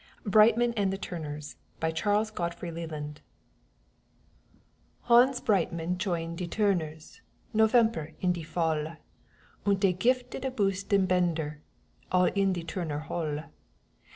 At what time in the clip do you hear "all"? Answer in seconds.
12.11-12.25